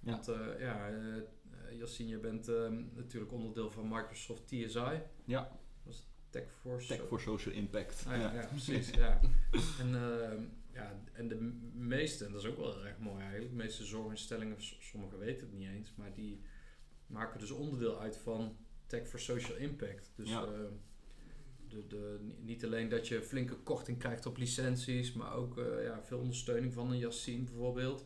[0.00, 0.10] Ja.
[0.10, 5.00] Want eh, ja, eh, eh, Yassine, je bent ehm, natuurlijk onderdeel van Microsoft TSI.
[5.24, 5.58] Ja.
[6.30, 8.04] Tech for Tech for Social Impact.
[8.08, 8.40] Ah, ja, ja.
[8.40, 8.90] ja, precies.
[8.90, 9.20] ja.
[9.80, 11.34] En, ehm, ja, en de
[11.74, 15.56] meeste, en dat is ook wel erg mooi eigenlijk, de meeste zorginstellingen, sommigen weten het
[15.56, 16.40] niet eens, maar die
[17.06, 20.12] maken dus onderdeel uit van Tech for Social Impact.
[20.16, 20.44] Dus Ja.
[20.44, 20.72] ehm,
[21.68, 25.84] de, de, ni- niet alleen dat je flinke korting krijgt op licenties, maar ook eh,
[25.84, 28.04] ja, veel ondersteuning van een Yassine bijvoorbeeld.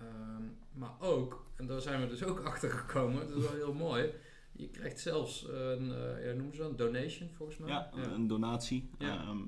[0.00, 3.74] Ehm, maar ook, en daar zijn we dus ook achter gekomen, dat is wel heel
[3.74, 4.10] mooi.
[4.52, 7.68] Je krijgt zelfs een, eh ja, noemen ze dat, een donation volgens mij.
[7.68, 8.90] Ja, een donatie.
[8.98, 9.22] Ja.
[9.22, 9.38] Ehm,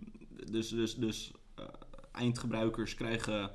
[0.51, 1.65] dus dus, dus eh,
[2.12, 3.51] eindgebruikers krijgen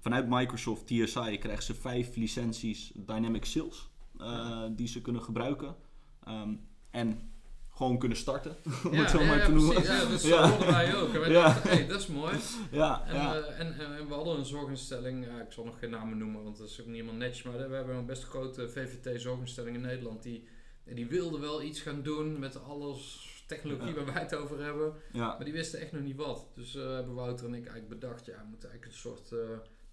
[0.00, 5.76] vanuit Microsoft TSI krijgen ze vijf licenties Dynamic Sales eh, die ze kunnen gebruiken.
[6.24, 6.54] Ehm,
[6.90, 7.32] en
[7.78, 8.56] gewoon kunnen starten.
[8.84, 9.74] om Ja, het zo ja, maar te noemen.
[9.74, 9.90] precies.
[9.90, 11.14] Ja, dus zo wij ook.
[11.14, 12.36] En wij dachten, hey, dat is mooi.
[12.70, 15.90] Ja, En, eh, en, en, en we hadden een zorginstelling, ja, ik zal nog geen
[15.90, 18.68] namen noemen, want dat is ook niet helemaal netjes, maar we hebben een best grote
[18.68, 20.22] VVT-zorginstelling in Nederland.
[20.22, 20.48] Die,
[20.84, 25.44] die wilde wel iets gaan doen met alles technologie waar wij het over hebben, maar
[25.44, 26.46] die wisten echt nog niet wat.
[26.54, 29.38] Dus eh, hebben Wouter en ik eigenlijk bedacht, ja, we moeten eigenlijk een soort eh,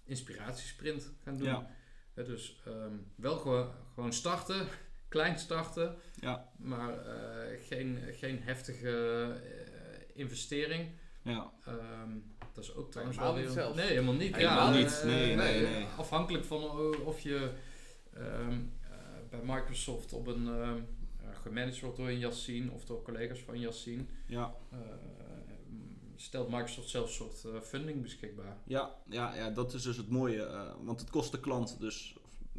[0.04, 1.66] inspiratiesprint gaan doen.
[2.14, 4.66] Dus ehm, wel gewoon, gewoon starten,
[5.16, 6.48] klein starten, Ja.
[6.56, 8.90] maar eh, geen, geen heftige
[9.34, 10.88] eh, investering.
[11.22, 11.52] ja.
[11.66, 12.10] Ehm,
[12.52, 13.48] dat is ook trouwens wel weer...
[13.48, 13.76] zelfs.
[13.76, 14.34] Nee, helemaal niet.
[14.36, 15.00] Helemaal ja, niet.
[15.00, 15.86] eh, Nee, nee, nee.
[15.96, 16.62] Afhankelijk van
[17.04, 17.50] of je
[18.14, 18.50] ehm,
[18.82, 18.96] eh,
[19.30, 20.76] bij Microsoft op een ehm,
[21.20, 24.54] eh, gemanaged wordt door een Yassine of door collega's van Yassine, Ja.
[24.70, 24.78] eh,
[26.16, 28.56] stelt Microsoft zelf een soort eh, funding beschikbaar.
[28.66, 30.42] Ja, ja, ja, dat is dus het mooie.
[30.46, 32.16] eh, want het kost de klant, dus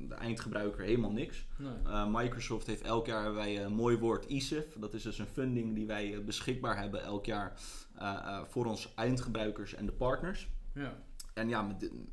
[0.07, 1.45] de eindgebruiker, helemaal niks.
[1.57, 1.71] Nee.
[1.85, 4.65] Eh, Microsoft heeft elk jaar wij een mooi woord ISIF.
[4.79, 7.59] Dat is dus een funding die wij eh, beschikbaar hebben elk jaar
[7.97, 10.47] eh, eh, voor onze eindgebruikers en de partners.
[10.73, 10.97] Ja.
[11.33, 12.03] En ja, met de,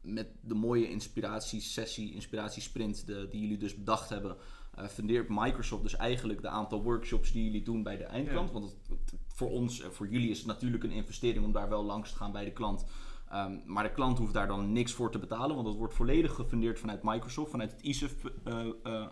[0.00, 4.36] met de mooie inspiratiesessie, inspiratiesprint de, die jullie dus bedacht hebben,
[4.74, 8.48] eh fundeert Microsoft dus eigenlijk de aantal workshops die jullie doen bij de eindklant.
[8.48, 8.52] Ja.
[8.52, 11.84] Want het, voor ons en voor jullie is het natuurlijk een investering om daar wel
[11.84, 12.84] langs te gaan bij de klant.
[13.30, 16.34] Ehm, maar de klant hoeft daar dan niks voor te betalen, want dat wordt volledig
[16.34, 19.06] gefundeerd vanuit Microsoft, vanuit het ISIF, eh, eh,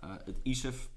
[0.00, 0.90] eh, het ISIF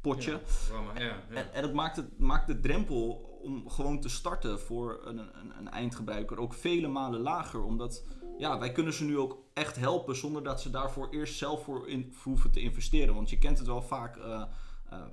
[0.00, 0.30] potje.
[0.30, 1.36] Ja, programma, ja, ja.
[1.36, 3.10] En, en het maakt, het maakt de drempel
[3.42, 7.64] om gewoon te starten voor een, een, een eindgebruiker ook vele malen lager.
[7.64, 8.04] Omdat
[8.38, 11.88] ja, wij kunnen ze nu ook echt helpen zonder dat ze daarvoor eerst zelf voor,
[11.88, 13.14] in, hoeven te investeren.
[13.14, 14.18] Want je kent het wel vaak,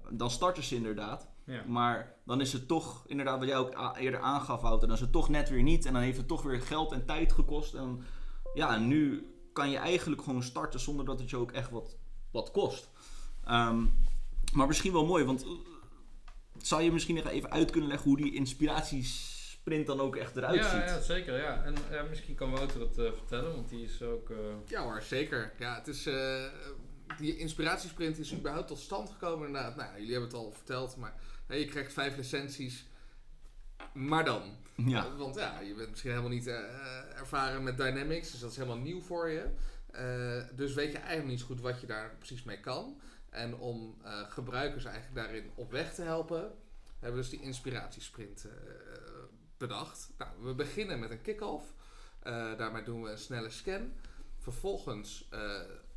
[0.09, 1.27] dan starten ze inderdaad.
[1.49, 1.63] Ja.
[1.67, 5.11] Maar dan is het toch, inderdaad wat jij ook eerder aangaf Wouter, dan is het
[5.11, 5.85] toch net weer niet.
[5.85, 7.73] En dan heeft het toch weer geld en tijd gekost.
[7.73, 8.03] En
[8.53, 11.97] ja, nu kan je eigenlijk gewoon starten zonder dat het je ook echt wat,
[12.31, 12.89] wat kost.
[13.45, 13.85] Ehm,
[14.53, 15.49] maar misschien wel mooi, want eh,
[16.57, 20.55] zou je misschien nog even uit kunnen leggen hoe die inspiratiesprint dan ook echt eruit
[20.55, 20.89] ja, ziet?
[20.89, 21.37] ja, zeker.
[21.37, 21.63] Ja.
[21.63, 24.29] En ja, misschien kan Wouter het eh, vertellen, want die is ook...
[24.29, 25.53] eh, Ja hoor, zeker.
[25.59, 26.43] Ja, het is, eh,
[27.17, 29.75] die inspiratiesprint is überhaupt tot stand gekomen inderdaad.
[29.75, 31.13] Nou, jullie hebben het al verteld, maar
[31.57, 32.85] je krijgt vijf licenties.
[33.93, 34.57] Maar dan.
[34.75, 36.55] Ja, Eh, Want ja, je bent misschien helemaal niet eh,
[37.19, 39.49] ervaren met Dynamics, dus dat is helemaal nieuw voor je.
[39.91, 43.01] Eh, dus weet je eigenlijk niet zo goed wat je daar precies mee kan.
[43.29, 43.97] En om
[44.29, 46.51] gebruikers eigenlijk daarin op weg te helpen,
[46.99, 48.45] hebben we dus die inspiratiesprint
[49.57, 50.09] bedacht.
[50.17, 51.73] Nou, we beginnen met een kick-off.
[52.57, 53.93] Daarmee doen we een snelle scan.
[54.37, 55.29] Vervolgens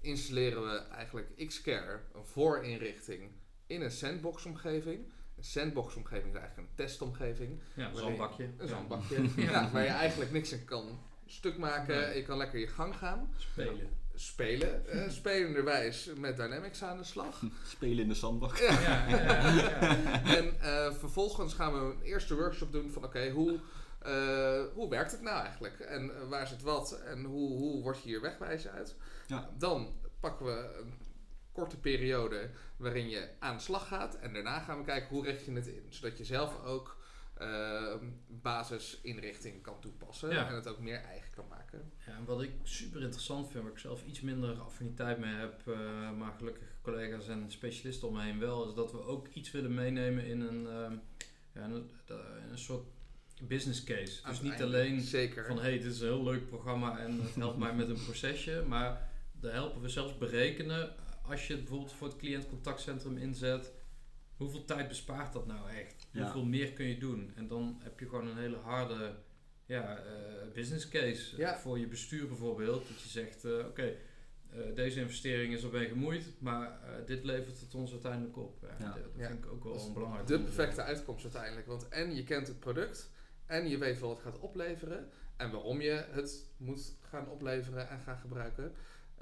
[0.01, 3.31] installeren we eigenlijk Xcare, een voorinrichting,
[3.67, 5.13] in een sandbox-omgeving.
[5.45, 7.61] Sandbox-omgeving is eigenlijk een testomgeving.
[7.75, 8.49] ja, een zandbakje.
[8.59, 9.29] Een zandbakje.
[9.51, 9.71] ja.
[9.71, 12.17] waar je eigenlijk niks in kan stuk maken.
[12.17, 13.35] Je kan lekker je gang gaan.
[13.37, 14.01] Spelen.
[14.15, 14.87] Spelen.
[14.87, 17.43] eh spelenderwijs met Dynamics aan de slag.
[17.77, 18.57] spelen in de zandbak.
[18.57, 18.81] Ja.
[18.81, 20.25] Ja, ja, ja, ja.
[20.25, 23.61] En eh, vervolgens gaan we een eerste workshop doen van oké, hoe,
[23.99, 25.81] eh, hoe werkt het nou eigenlijk?
[25.81, 27.01] En waar zit wat?
[27.01, 28.97] En hoe, hoe word je hier wegwijs uit?
[29.27, 29.51] Ja.
[29.59, 30.95] Dan pakken we een
[31.53, 34.19] korte periode waarin je aan de slag gaat.
[34.19, 35.87] En daarna gaan we kijken hoe richt je het in.
[35.89, 37.01] Zodat je zelf ook
[37.35, 37.95] eh,
[38.27, 40.31] basisinrichting kan toepassen.
[40.31, 40.49] Ja.
[40.49, 41.93] En het ook meer eigen kan maken.
[42.07, 45.63] Ja, en wat ik super interessant vind, waar ik zelf iets minder affiniteit mee heb,
[45.67, 49.51] eh, maar gelukkig collega's en specialisten om me heen wel, is dat we ook iets
[49.51, 50.97] willen meenemen in een, ehm,
[51.55, 51.91] ja, een,
[52.51, 52.87] een soort
[53.41, 54.23] business case.
[54.27, 55.47] Dus niet alleen Zeker.
[55.47, 58.65] van hey, dit is een heel leuk programma en het helpt mij met een procesje,
[58.69, 59.11] maar
[59.41, 60.95] daar helpen we zelfs berekenen
[61.33, 63.73] als je het bijvoorbeeld voor het cliëntcontactcentrum inzet.
[64.37, 66.07] Hoeveel tijd bespaart dat nou echt?
[66.11, 66.23] Ja.
[66.23, 67.33] Hoeveel meer kun je doen?
[67.37, 69.15] En dan heb je gewoon een hele harde
[69.67, 71.59] ja, eh, business case Ja.
[71.59, 72.89] voor je bestuur bijvoorbeeld.
[72.89, 73.83] Dat je zegt, eh, oké,
[74.51, 78.59] eh, deze investering is erbij gemoeid, maar eh, dit levert het ons uiteindelijk op.
[78.63, 78.85] Ja, Ja.
[78.93, 79.27] Dat, dat Ja.
[79.29, 81.67] vind ik ook wel een belangrijk de perfecte uitkomst uiteindelijk.
[81.67, 83.11] Want en je kent het product
[83.47, 88.01] en je weet wat het gaat opleveren en waarom je het moet gaan opleveren en
[88.01, 88.73] gaan gebruiken.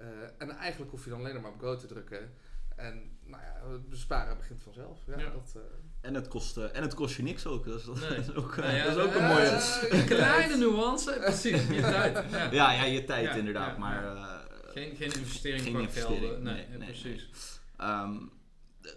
[0.00, 0.06] Eh,
[0.38, 2.30] en eigenlijk hoef je dan alleen maar op go te drukken.
[2.76, 4.98] En nou ja, het besparen begint vanzelf.
[5.06, 5.30] Ja, Ja.
[5.30, 5.60] Dat, eh,
[6.00, 7.64] En het, kost, eh, en het kost je niks ook.
[7.66, 8.18] Dat is, dat Nee.
[8.18, 9.78] is ook, Nou ja, dat is ook een mooie...
[9.90, 12.24] Een kleine nuance, precies, je tijd.
[12.30, 12.50] Ja.
[12.50, 13.72] Ja, ja, je tijd Ja, inderdaad.
[13.72, 14.34] ja, maar eh,
[14.72, 16.42] Geen, geen investering Geen qua investering, gelden.
[16.42, 17.28] Nee, nee, precies.
[17.76, 18.16] Ehm,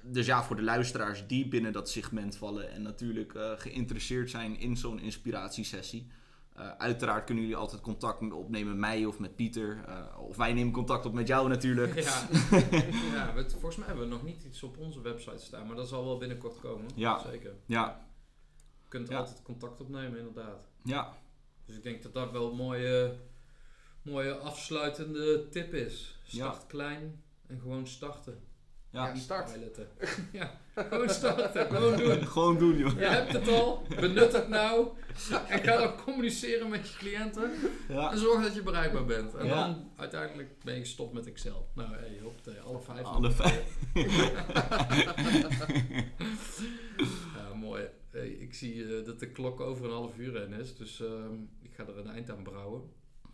[0.03, 4.59] dus ja, voor de luisteraars die binnen dat segment vallen en natuurlijk eh, geïnteresseerd zijn
[4.59, 6.07] in zo'n inspiratiesessie.
[6.55, 9.83] Eh, uiteraard kunnen jullie altijd contact opnemen met mij of met Pieter.
[9.87, 11.95] eh, of wij nemen contact op met jou natuurlijk.
[12.03, 12.27] Ja,
[13.13, 16.03] ja volgens mij hebben we nog niet iets op onze website staan, maar dat zal
[16.03, 16.89] wel binnenkort komen.
[16.95, 17.19] Ja.
[17.19, 17.53] Zeker.
[17.65, 18.07] Ja,
[18.83, 19.17] Je kunt Ja.
[19.17, 20.67] altijd contact opnemen, inderdaad.
[20.83, 21.17] ja,
[21.65, 23.15] Dus ik denk dat dat wel een mooie,
[24.01, 26.19] mooie afsluitende tip is.
[26.23, 26.67] Start Ja.
[26.67, 28.43] klein en gewoon starten.
[28.93, 29.07] Ja.
[29.07, 29.57] Ja, start.
[30.31, 32.27] Ja, gewoon starten, gewoon doen.
[32.33, 32.99] Gewoon doen, joh.
[32.99, 34.87] Je hebt het al, benut het nou.
[35.47, 37.51] En ga dan communiceren met je cliënten.
[37.89, 38.11] Ja.
[38.11, 39.33] En zorg dat je bereikbaar bent.
[39.35, 39.67] En Ja.
[39.67, 41.67] dan uiteindelijk ben je gestopt met Excel.
[41.75, 43.03] Nou, hey, hoppatee, alle vijf.
[43.03, 43.77] Alle vijf.
[47.37, 47.83] Ja, mooi.
[48.11, 50.75] Hey, ik zie eh, dat de klok over een half uur heen is.
[50.75, 52.81] Dus ehm, ik ga er een eind aan brouwen.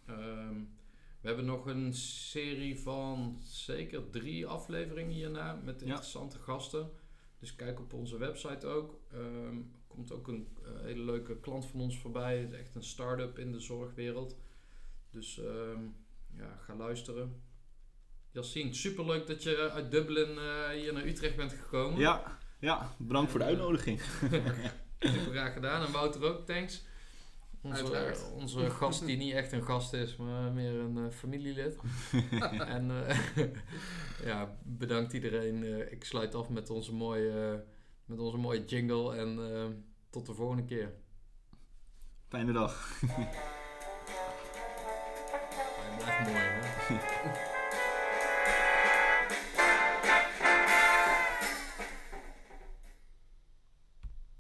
[0.08, 0.56] Ehm,
[1.22, 5.86] we hebben nog een serie van zeker drie afleveringen hierna met Ja.
[5.86, 6.90] interessante gasten.
[7.40, 9.00] Dus kijk op onze website ook.
[9.12, 9.54] Er
[9.88, 12.38] komt ook een eh, hele leuke klant van ons voorbij.
[12.40, 14.38] Het is echt een start-up in de zorgwereld.
[15.12, 15.82] Dus ehm,
[16.36, 17.42] ja, ga luisteren.
[18.32, 22.00] Yassine, superleuk dat je uit Dublin eh, hier naar Utrecht bent gekomen.
[22.00, 24.02] Ja, ja, bedankt voor de uitnodiging.
[25.00, 25.86] Super graag gedaan.
[25.86, 26.84] En Wouter ook, thanks.
[27.62, 28.32] Onze, Uiteraard.
[28.34, 31.78] onze gast die niet echt een gast is, maar meer een eh, familielid.
[32.76, 33.18] en eh,
[34.30, 35.64] ja, bedankt iedereen.
[35.64, 37.64] Eh, ik sluit af met onze mooie,
[38.06, 39.66] met onze mooie jingle en eh,
[40.10, 40.94] tot de volgende keer.
[42.28, 43.00] Fijne dag.
[43.06, 43.30] Hij
[45.98, 47.46] blijft mooi, hè?